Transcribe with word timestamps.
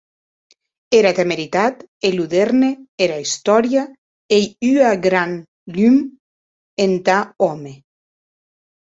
Era 0.99 1.09
temeritat 1.17 1.83
enludèrne 2.09 2.69
ara 3.07 3.19
istòria, 3.25 3.83
e 3.89 4.39
ei 4.39 4.71
ua 4.79 4.95
gran 5.05 5.37
lum 5.77 6.01
entar 6.87 7.21
òme. 7.51 7.75